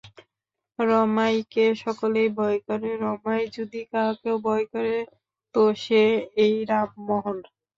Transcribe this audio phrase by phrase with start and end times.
[0.79, 4.95] রমাইকে সকলেই ভয় করে, রমাই যদি কাহাকেও ভয় করে
[5.55, 6.03] তো সে
[6.43, 7.37] এই রামমোহন।